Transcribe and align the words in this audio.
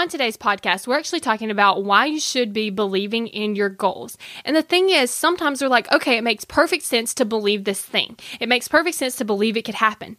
On 0.00 0.08
today's 0.08 0.38
podcast, 0.38 0.86
we're 0.86 0.96
actually 0.96 1.20
talking 1.20 1.50
about 1.50 1.84
why 1.84 2.06
you 2.06 2.20
should 2.20 2.54
be 2.54 2.70
believing 2.70 3.26
in 3.26 3.54
your 3.54 3.68
goals. 3.68 4.16
And 4.46 4.56
the 4.56 4.62
thing 4.62 4.88
is, 4.88 5.10
sometimes 5.10 5.60
we're 5.60 5.68
like, 5.68 5.92
okay, 5.92 6.16
it 6.16 6.24
makes 6.24 6.42
perfect 6.46 6.84
sense 6.84 7.12
to 7.12 7.26
believe 7.26 7.64
this 7.64 7.82
thing. 7.82 8.16
It 8.40 8.48
makes 8.48 8.66
perfect 8.66 8.96
sense 8.96 9.16
to 9.16 9.26
believe 9.26 9.58
it 9.58 9.66
could 9.66 9.74
happen. 9.74 10.16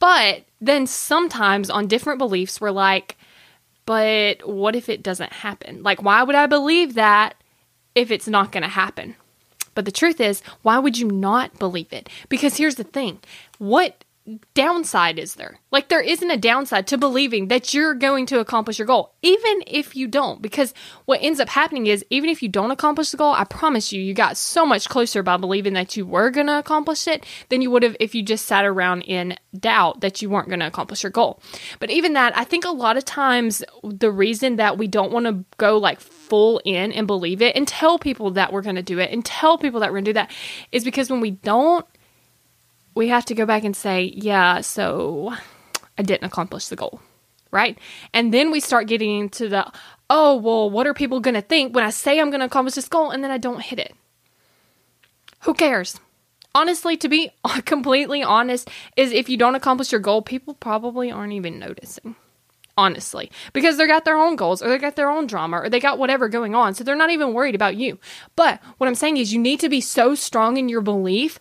But 0.00 0.46
then 0.60 0.88
sometimes 0.88 1.70
on 1.70 1.86
different 1.86 2.18
beliefs, 2.18 2.60
we're 2.60 2.72
like, 2.72 3.16
but 3.86 4.48
what 4.48 4.74
if 4.74 4.88
it 4.88 5.04
doesn't 5.04 5.32
happen? 5.32 5.84
Like, 5.84 6.02
why 6.02 6.24
would 6.24 6.34
I 6.34 6.46
believe 6.46 6.94
that 6.94 7.36
if 7.94 8.10
it's 8.10 8.26
not 8.26 8.50
going 8.50 8.64
to 8.64 8.68
happen? 8.68 9.14
But 9.76 9.84
the 9.84 9.92
truth 9.92 10.20
is, 10.20 10.42
why 10.62 10.80
would 10.80 10.98
you 10.98 11.06
not 11.06 11.56
believe 11.56 11.92
it? 11.92 12.08
Because 12.28 12.56
here's 12.56 12.74
the 12.74 12.82
thing 12.82 13.20
what 13.58 14.02
downside 14.54 15.18
is 15.18 15.34
there? 15.34 15.58
Like, 15.70 15.88
there 15.88 16.00
isn't 16.00 16.30
a 16.30 16.36
downside 16.36 16.86
to 16.88 16.98
believing 16.98 17.48
that 17.48 17.74
you're 17.74 17.94
going 17.94 18.26
to 18.26 18.38
accomplish 18.38 18.78
your 18.78 18.86
goal, 18.86 19.14
even 19.22 19.62
if 19.66 19.96
you 19.96 20.06
don't. 20.06 20.40
Because 20.40 20.74
what 21.06 21.20
ends 21.22 21.40
up 21.40 21.48
happening 21.48 21.86
is, 21.86 22.04
even 22.10 22.30
if 22.30 22.42
you 22.42 22.48
don't 22.48 22.70
accomplish 22.70 23.10
the 23.10 23.16
goal, 23.16 23.32
I 23.32 23.44
promise 23.44 23.92
you, 23.92 24.00
you 24.00 24.14
got 24.14 24.36
so 24.36 24.64
much 24.64 24.88
closer 24.88 25.22
by 25.22 25.36
believing 25.36 25.72
that 25.72 25.96
you 25.96 26.06
were 26.06 26.30
going 26.30 26.46
to 26.46 26.58
accomplish 26.58 27.08
it 27.08 27.24
than 27.48 27.62
you 27.62 27.70
would 27.70 27.82
have 27.82 27.96
if 27.98 28.14
you 28.14 28.22
just 28.22 28.46
sat 28.46 28.64
around 28.64 29.02
in 29.02 29.36
doubt 29.58 30.00
that 30.00 30.22
you 30.22 30.30
weren't 30.30 30.48
going 30.48 30.60
to 30.60 30.66
accomplish 30.66 31.02
your 31.02 31.10
goal. 31.10 31.40
But 31.80 31.90
even 31.90 32.12
that, 32.12 32.36
I 32.36 32.44
think 32.44 32.64
a 32.64 32.70
lot 32.70 32.96
of 32.96 33.04
times 33.04 33.64
the 33.82 34.10
reason 34.10 34.56
that 34.56 34.78
we 34.78 34.86
don't 34.86 35.12
want 35.12 35.26
to 35.26 35.44
go 35.56 35.78
like 35.78 36.00
full 36.00 36.60
in 36.64 36.92
and 36.92 37.06
believe 37.06 37.42
it 37.42 37.56
and 37.56 37.66
tell 37.66 37.98
people 37.98 38.30
that 38.32 38.52
we're 38.52 38.62
going 38.62 38.76
to 38.76 38.82
do 38.82 38.98
it 38.98 39.10
and 39.10 39.24
tell 39.24 39.58
people 39.58 39.80
that 39.80 39.90
we're 39.90 39.96
going 39.96 40.04
to 40.04 40.10
do 40.10 40.14
that 40.14 40.30
is 40.70 40.84
because 40.84 41.10
when 41.10 41.20
we 41.20 41.32
don't, 41.32 41.86
we 42.94 43.08
have 43.08 43.24
to 43.26 43.34
go 43.34 43.46
back 43.46 43.64
and 43.64 43.76
say, 43.76 44.12
yeah, 44.14 44.60
so 44.60 45.34
I 45.98 46.02
didn't 46.02 46.24
accomplish 46.24 46.68
the 46.68 46.76
goal, 46.76 47.00
right? 47.50 47.78
And 48.12 48.32
then 48.32 48.50
we 48.50 48.60
start 48.60 48.86
getting 48.86 49.20
into 49.20 49.48
the, 49.48 49.70
oh, 50.10 50.36
well, 50.36 50.70
what 50.70 50.86
are 50.86 50.94
people 50.94 51.20
going 51.20 51.34
to 51.34 51.42
think 51.42 51.74
when 51.74 51.84
I 51.84 51.90
say 51.90 52.20
I'm 52.20 52.30
going 52.30 52.40
to 52.40 52.46
accomplish 52.46 52.74
this 52.74 52.88
goal 52.88 53.10
and 53.10 53.22
then 53.22 53.30
I 53.30 53.38
don't 53.38 53.62
hit 53.62 53.78
it? 53.78 53.94
Who 55.40 55.54
cares? 55.54 55.98
Honestly, 56.54 56.96
to 56.98 57.08
be 57.08 57.30
completely 57.64 58.22
honest, 58.22 58.68
is 58.96 59.12
if 59.12 59.28
you 59.28 59.36
don't 59.36 59.54
accomplish 59.54 59.92
your 59.92 60.00
goal, 60.00 60.22
people 60.22 60.54
probably 60.54 61.10
aren't 61.10 61.32
even 61.32 61.58
noticing. 61.58 62.16
Honestly, 62.74 63.30
because 63.52 63.76
they 63.76 63.86
got 63.86 64.06
their 64.06 64.16
own 64.16 64.34
goals 64.34 64.62
or 64.62 64.70
they 64.70 64.78
got 64.78 64.96
their 64.96 65.10
own 65.10 65.26
drama 65.26 65.60
or 65.60 65.68
they 65.68 65.78
got 65.78 65.98
whatever 65.98 66.26
going 66.30 66.54
on. 66.54 66.72
So 66.72 66.82
they're 66.82 66.96
not 66.96 67.10
even 67.10 67.34
worried 67.34 67.54
about 67.54 67.76
you. 67.76 67.98
But 68.34 68.62
what 68.78 68.86
I'm 68.86 68.94
saying 68.94 69.18
is, 69.18 69.30
you 69.30 69.38
need 69.38 69.60
to 69.60 69.68
be 69.68 69.82
so 69.82 70.14
strong 70.14 70.56
in 70.56 70.70
your 70.70 70.80
belief 70.80 71.38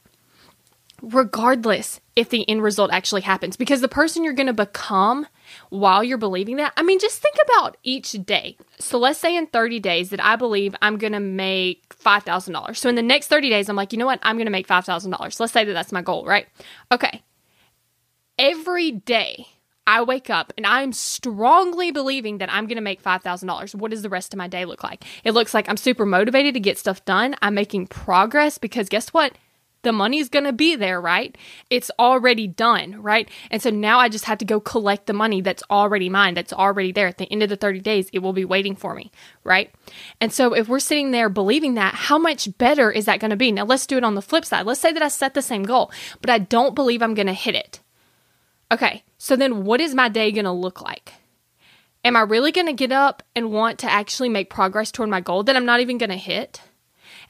regardless 1.01 1.99
if 2.15 2.29
the 2.29 2.47
end 2.47 2.61
result 2.61 2.91
actually 2.91 3.21
happens 3.21 3.57
because 3.57 3.81
the 3.81 3.87
person 3.87 4.23
you're 4.23 4.33
going 4.33 4.47
to 4.47 4.53
become 4.53 5.25
while 5.69 6.03
you're 6.03 6.17
believing 6.17 6.57
that 6.57 6.71
i 6.77 6.83
mean 6.83 6.99
just 6.99 7.21
think 7.21 7.35
about 7.45 7.75
each 7.83 8.11
day 8.25 8.55
so 8.79 8.97
let's 8.97 9.19
say 9.19 9.35
in 9.35 9.47
30 9.47 9.79
days 9.79 10.09
that 10.11 10.23
i 10.23 10.35
believe 10.35 10.75
i'm 10.81 10.97
going 10.97 11.13
to 11.13 11.19
make 11.19 11.95
$5000 11.97 12.75
so 12.75 12.89
in 12.89 12.95
the 12.95 13.01
next 13.01 13.27
30 13.27 13.49
days 13.49 13.67
i'm 13.67 13.75
like 13.75 13.91
you 13.91 13.97
know 13.97 14.05
what 14.05 14.19
i'm 14.23 14.37
going 14.37 14.45
to 14.45 14.51
make 14.51 14.67
$5000 14.67 15.39
let's 15.39 15.53
say 15.53 15.65
that 15.65 15.73
that's 15.73 15.91
my 15.91 16.01
goal 16.01 16.25
right 16.25 16.47
okay 16.91 17.23
every 18.37 18.91
day 18.91 19.47
I 19.87 20.03
wake 20.03 20.29
up 20.29 20.53
and 20.57 20.65
I'm 20.65 20.93
strongly 20.93 21.91
believing 21.91 22.37
that 22.37 22.53
I'm 22.53 22.67
going 22.67 22.77
to 22.77 22.81
make 22.81 23.01
$5,000. 23.03 23.75
What 23.75 23.91
does 23.91 24.03
the 24.03 24.09
rest 24.09 24.31
of 24.31 24.37
my 24.37 24.47
day 24.47 24.63
look 24.63 24.83
like? 24.83 25.03
It 25.23 25.33
looks 25.33 25.55
like 25.55 25.67
I'm 25.67 25.75
super 25.75 26.05
motivated 26.05 26.53
to 26.53 26.59
get 26.59 26.77
stuff 26.77 27.03
done. 27.03 27.35
I'm 27.41 27.55
making 27.55 27.87
progress 27.87 28.59
because 28.59 28.89
guess 28.89 29.09
what? 29.09 29.33
The 29.83 29.91
money's 29.91 30.29
going 30.29 30.45
to 30.45 30.53
be 30.53 30.75
there, 30.75 31.01
right? 31.01 31.37
It's 31.69 31.91
already 31.97 32.47
done, 32.47 33.01
right? 33.01 33.29
And 33.49 33.61
so 33.61 33.69
now 33.69 33.99
I 33.99 34.09
just 34.09 34.25
have 34.25 34.37
to 34.39 34.45
go 34.45 34.59
collect 34.59 35.07
the 35.07 35.13
money 35.13 35.41
that's 35.41 35.63
already 35.69 36.09
mine, 36.09 36.33
that's 36.33 36.53
already 36.53 36.91
there. 36.91 37.07
At 37.07 37.17
the 37.17 37.31
end 37.31 37.43
of 37.43 37.49
the 37.49 37.55
30 37.55 37.79
days, 37.79 38.09
it 38.13 38.19
will 38.19 38.33
be 38.33 38.45
waiting 38.45 38.75
for 38.75 38.93
me, 38.93 39.11
right? 39.43 39.73
And 40.19 40.31
so 40.31 40.53
if 40.53 40.67
we're 40.67 40.79
sitting 40.79 41.11
there 41.11 41.29
believing 41.29 41.75
that, 41.75 41.93
how 41.93 42.17
much 42.17 42.57
better 42.57 42.91
is 42.91 43.05
that 43.05 43.19
going 43.19 43.31
to 43.31 43.37
be? 43.37 43.51
Now 43.51 43.65
let's 43.65 43.87
do 43.87 43.97
it 43.97 44.03
on 44.03 44.15
the 44.15 44.21
flip 44.21 44.45
side. 44.45 44.65
Let's 44.65 44.81
say 44.81 44.93
that 44.93 45.03
I 45.03 45.07
set 45.07 45.33
the 45.33 45.41
same 45.41 45.63
goal, 45.63 45.91
but 46.21 46.29
I 46.29 46.37
don't 46.37 46.75
believe 46.75 47.01
I'm 47.01 47.15
going 47.15 47.27
to 47.27 47.33
hit 47.33 47.55
it. 47.55 47.79
Okay, 48.71 49.03
so 49.17 49.35
then 49.35 49.65
what 49.65 49.81
is 49.81 49.93
my 49.93 50.07
day 50.07 50.31
going 50.31 50.45
to 50.45 50.51
look 50.51 50.81
like? 50.81 51.13
Am 52.03 52.15
I 52.15 52.21
really 52.21 52.51
going 52.51 52.67
to 52.67 52.73
get 52.73 52.91
up 52.91 53.21
and 53.35 53.51
want 53.51 53.79
to 53.79 53.91
actually 53.91 54.29
make 54.29 54.49
progress 54.49 54.91
toward 54.91 55.09
my 55.09 55.21
goal 55.21 55.43
that 55.43 55.55
I'm 55.55 55.65
not 55.65 55.81
even 55.81 55.97
going 55.97 56.09
to 56.09 56.15
hit? 56.15 56.61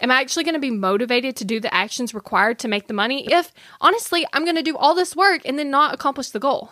Am 0.02 0.10
I 0.10 0.20
actually 0.20 0.44
going 0.44 0.56
to 0.56 0.60
be 0.60 0.72
motivated 0.72 1.36
to 1.38 1.46
do 1.46 1.60
the 1.60 1.74
actions 1.74 2.14
required 2.14 2.58
to 2.60 2.68
make 2.68 2.88
the 2.88 2.94
money 2.94 3.32
if, 3.32 3.54
honestly, 3.80 4.26
I'm 4.34 4.44
going 4.44 4.56
to 4.56 4.64
do 4.64 4.76
all 4.76 4.96
this 4.96 5.16
work 5.16 5.42
and 5.46 5.58
then 5.60 5.70
not 5.70 5.94
accomplish 5.94 6.32
the 6.32 6.40
goal? 6.40 6.72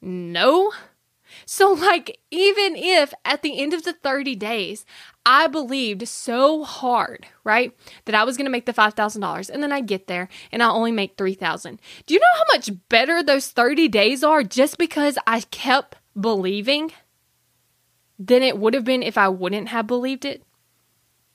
No. 0.00 0.72
So, 1.46 1.72
like, 1.72 2.18
even 2.30 2.76
if 2.76 3.12
at 3.24 3.42
the 3.42 3.58
end 3.58 3.74
of 3.74 3.84
the 3.84 3.92
30 3.92 4.34
days, 4.36 4.84
I 5.24 5.46
believed 5.46 6.08
so 6.08 6.64
hard, 6.64 7.26
right, 7.44 7.76
that 8.06 8.14
I 8.14 8.24
was 8.24 8.36
going 8.36 8.46
to 8.46 8.50
make 8.50 8.66
the 8.66 8.72
$5,000 8.72 9.50
and 9.50 9.62
then 9.62 9.72
I 9.72 9.80
get 9.80 10.06
there 10.06 10.28
and 10.50 10.62
I 10.62 10.68
only 10.68 10.92
make 10.92 11.16
3000 11.16 11.80
Do 12.06 12.14
you 12.14 12.20
know 12.20 12.26
how 12.36 12.56
much 12.56 12.70
better 12.88 13.22
those 13.22 13.48
30 13.48 13.88
days 13.88 14.24
are 14.24 14.42
just 14.42 14.78
because 14.78 15.18
I 15.26 15.40
kept 15.40 15.96
believing 16.18 16.92
than 18.18 18.42
it 18.42 18.58
would 18.58 18.74
have 18.74 18.84
been 18.84 19.02
if 19.02 19.18
I 19.18 19.28
wouldn't 19.28 19.68
have 19.68 19.86
believed 19.86 20.24
it? 20.24 20.42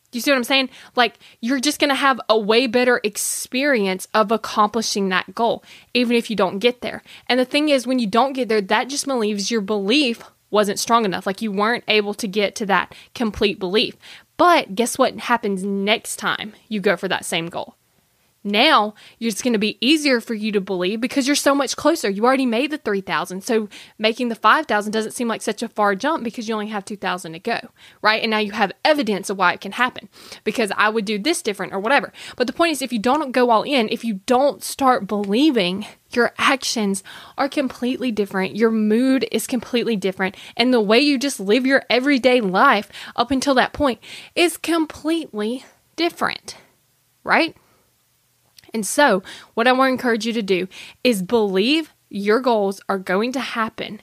Do 0.09 0.17
you 0.17 0.21
see 0.21 0.31
what 0.31 0.37
I'm 0.37 0.43
saying? 0.45 0.69
Like, 0.95 1.19
you're 1.41 1.59
just 1.59 1.79
going 1.79 1.89
to 1.89 1.95
have 1.95 2.19
a 2.29 2.39
way 2.39 2.65
better 2.67 3.01
experience 3.03 4.07
of 4.13 4.31
accomplishing 4.31 5.09
that 5.09 5.35
goal, 5.35 5.63
even 5.93 6.15
if 6.15 6.29
you 6.29 6.35
don't 6.35 6.59
get 6.59 6.81
there. 6.81 7.03
And 7.27 7.39
the 7.39 7.45
thing 7.45 7.69
is, 7.69 7.85
when 7.85 7.99
you 7.99 8.07
don't 8.07 8.33
get 8.33 8.47
there, 8.47 8.61
that 8.61 8.87
just 8.87 9.05
believes 9.05 9.51
your 9.51 9.61
belief 9.61 10.23
wasn't 10.49 10.79
strong 10.79 11.03
enough. 11.03 11.27
Like, 11.27 11.41
you 11.41 11.51
weren't 11.51 11.83
able 11.89 12.13
to 12.15 12.27
get 12.27 12.55
to 12.55 12.65
that 12.67 12.95
complete 13.13 13.59
belief. 13.59 13.95
But 14.37 14.75
guess 14.75 14.97
what 14.97 15.17
happens 15.19 15.63
next 15.63 16.17
time 16.17 16.53
you 16.69 16.79
go 16.79 16.95
for 16.95 17.07
that 17.07 17.25
same 17.25 17.47
goal? 17.47 17.75
Now 18.47 18.93
it's 19.19 19.41
going 19.41 19.53
to 19.53 19.59
be 19.59 19.77
easier 19.81 20.21
for 20.21 20.33
you 20.33 20.51
to 20.53 20.61
believe 20.61 21.01
because 21.01 21.27
you're 21.27 21.35
so 21.35 21.53
much 21.53 21.75
closer. 21.75 22.09
You 22.09 22.25
already 22.25 22.45
made 22.45 22.71
the 22.71 22.77
3000. 22.77 23.43
So 23.43 23.69
making 23.97 24.29
the 24.29 24.35
5000 24.35 24.91
doesn't 24.91 25.11
seem 25.11 25.27
like 25.27 25.41
such 25.41 25.61
a 25.61 25.67
far 25.67 25.95
jump 25.95 26.23
because 26.23 26.47
you 26.47 26.53
only 26.53 26.67
have 26.67 26.85
2000 26.85 27.33
to 27.33 27.39
go, 27.39 27.59
right? 28.01 28.21
And 28.21 28.31
now 28.31 28.39
you 28.39 28.51
have 28.51 28.71
evidence 28.85 29.29
of 29.29 29.37
why 29.37 29.53
it 29.53 29.61
can 29.61 29.73
happen 29.73 30.09
because 30.43 30.71
I 30.77 30.89
would 30.89 31.05
do 31.05 31.19
this 31.19 31.41
different 31.41 31.73
or 31.73 31.79
whatever. 31.79 32.13
But 32.35 32.47
the 32.47 32.53
point 32.53 32.71
is 32.71 32.81
if 32.81 32.93
you 32.93 32.99
don't 32.99 33.31
go 33.31 33.49
all 33.49 33.63
in, 33.63 33.89
if 33.89 34.03
you 34.03 34.21
don't 34.25 34.63
start 34.63 35.07
believing, 35.07 35.85
your 36.11 36.33
actions 36.37 37.03
are 37.37 37.49
completely 37.49 38.11
different. 38.11 38.55
Your 38.55 38.71
mood 38.71 39.27
is 39.31 39.47
completely 39.47 39.95
different. 39.95 40.35
And 40.55 40.73
the 40.73 40.81
way 40.81 40.99
you 40.99 41.17
just 41.17 41.39
live 41.39 41.65
your 41.65 41.83
everyday 41.89 42.41
life 42.41 42.89
up 43.15 43.31
until 43.31 43.55
that 43.55 43.73
point 43.73 43.99
is 44.35 44.57
completely 44.57 45.65
different, 45.95 46.55
right? 47.23 47.55
And 48.73 48.85
so, 48.85 49.23
what 49.53 49.67
I 49.67 49.71
want 49.71 49.89
to 49.89 49.93
encourage 49.93 50.25
you 50.25 50.33
to 50.33 50.41
do 50.41 50.67
is 51.03 51.21
believe 51.21 51.93
your 52.09 52.39
goals 52.39 52.81
are 52.87 52.99
going 52.99 53.31
to 53.33 53.39
happen, 53.39 54.01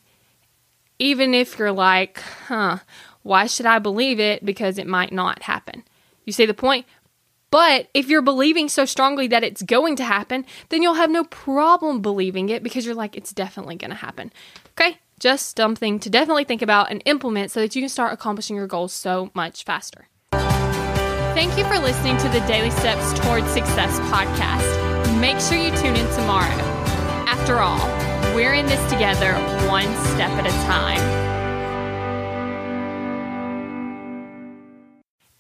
even 0.99 1.35
if 1.35 1.59
you're 1.59 1.73
like, 1.73 2.21
huh, 2.49 2.79
why 3.23 3.47
should 3.47 3.67
I 3.67 3.79
believe 3.79 4.21
it? 4.21 4.45
Because 4.45 4.79
it 4.79 4.87
might 4.87 5.13
not 5.13 5.43
happen. 5.43 5.85
You 6.25 6.33
see 6.33 6.47
the 6.47 6.55
point? 6.55 6.87
But 7.51 7.89
if 7.95 8.09
you're 8.09 8.21
believing 8.23 8.69
so 8.69 8.85
strongly 8.85 9.29
that 9.29 9.45
it's 9.45 9.63
going 9.63 9.95
to 9.97 10.05
happen, 10.05 10.45
then 10.71 10.83
you'll 10.83 10.95
have 10.95 11.11
no 11.11 11.25
problem 11.25 12.03
believing 12.03 12.49
it 12.49 12.65
because 12.65 12.85
you're 12.85 12.97
like, 12.97 13.17
it's 13.17 13.33
definitely 13.33 13.77
going 13.77 13.93
to 13.93 13.97
happen. 13.97 14.33
Okay? 14.73 14.99
Just 15.21 15.57
something 15.57 16.01
to 16.01 16.11
definitely 16.11 16.43
think 16.43 16.63
about 16.63 16.91
and 16.91 17.01
implement 17.05 17.53
so 17.53 17.61
that 17.61 17.77
you 17.77 17.83
can 17.83 17.89
start 17.89 18.13
accomplishing 18.13 18.57
your 18.57 18.67
goals 18.67 18.93
so 18.93 19.31
much 19.35 19.63
faster. 19.63 20.09
Thank 21.35 21.59
you 21.59 21.65
for 21.65 21.81
listening 21.81 22.17
to 22.19 22.29
the 22.29 22.39
Daily 22.47 22.71
Steps 22.71 23.13
Towards 23.19 23.49
Success 23.49 23.99
podcast. 24.09 25.21
Make 25.21 25.41
sure 25.41 25.59
you 25.59 25.71
tune 25.77 25.97
in 25.97 26.07
tomorrow. 26.15 26.47
After 27.27 27.59
all, 27.59 27.85
we're 28.37 28.55
in 28.55 28.67
this 28.67 28.81
together, 28.89 29.35
one 29.69 29.83
step 30.15 30.31
at 30.31 30.47
a 30.47 30.51
time. 30.69 31.25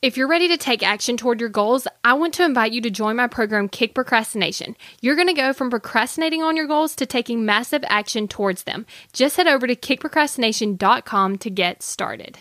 If 0.02 0.16
you're 0.16 0.26
ready 0.26 0.48
to 0.48 0.56
take 0.56 0.82
action 0.82 1.16
toward 1.16 1.38
your 1.38 1.48
goals, 1.48 1.86
I 2.02 2.14
want 2.14 2.34
to 2.34 2.44
invite 2.44 2.72
you 2.72 2.80
to 2.80 2.90
join 2.90 3.14
my 3.14 3.28
program, 3.28 3.68
Kick 3.68 3.94
Procrastination. 3.94 4.74
You're 5.00 5.14
going 5.14 5.28
to 5.28 5.32
go 5.32 5.52
from 5.52 5.70
procrastinating 5.70 6.42
on 6.42 6.56
your 6.56 6.66
goals 6.66 6.96
to 6.96 7.06
taking 7.06 7.46
massive 7.46 7.84
action 7.86 8.26
towards 8.26 8.64
them. 8.64 8.84
Just 9.12 9.36
head 9.36 9.46
over 9.46 9.68
to 9.68 9.76
kickprocrastination.com 9.76 11.38
to 11.38 11.50
get 11.50 11.84
started. 11.84 12.40